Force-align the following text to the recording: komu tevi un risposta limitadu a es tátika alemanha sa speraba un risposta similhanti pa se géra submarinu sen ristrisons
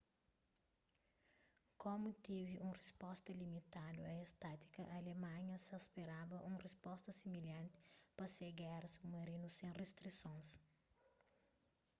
komu 1.83 2.11
tevi 2.27 2.55
un 2.67 2.73
risposta 2.81 3.29
limitadu 3.43 4.01
a 4.05 4.13
es 4.23 4.31
tátika 4.43 4.83
alemanha 4.99 5.55
sa 5.67 5.77
speraba 5.87 6.37
un 6.49 6.55
risposta 6.65 7.09
similhanti 7.21 7.79
pa 8.17 8.25
se 8.35 8.45
géra 8.61 8.87
submarinu 8.93 9.47
sen 9.57 9.71
ristrisons 9.81 10.47